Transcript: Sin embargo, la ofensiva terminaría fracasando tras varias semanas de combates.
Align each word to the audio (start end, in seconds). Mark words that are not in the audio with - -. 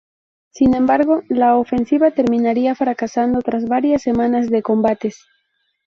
Sin 0.49 0.73
embargo, 0.73 1.21
la 1.29 1.55
ofensiva 1.57 2.09
terminaría 2.09 2.73
fracasando 2.73 3.41
tras 3.43 3.65
varias 3.67 4.01
semanas 4.01 4.49
de 4.49 4.63
combates. 4.63 5.27